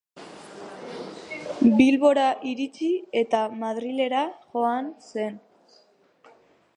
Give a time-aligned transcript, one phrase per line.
[1.81, 2.89] Bilbora iritsi
[3.23, 5.41] eta Madrila joan zen.